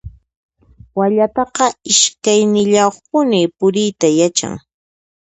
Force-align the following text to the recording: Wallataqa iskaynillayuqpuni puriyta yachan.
Wallataqa 0.97 1.65
iskaynillayuqpuni 1.91 3.39
puriyta 3.57 4.07
yachan. 4.19 4.53